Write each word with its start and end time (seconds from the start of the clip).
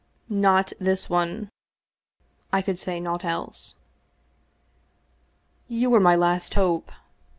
"Not 0.47 0.73
this 0.79 1.11
one." 1.11 1.49
I 2.51 2.63
could 2.63 2.79
say 2.79 2.99
naught 2.99 3.23
else." 3.23 3.75
You 5.67 5.91
were 5.91 5.99
my 5.99 6.15
last 6.15 6.55
hope." 6.55 6.91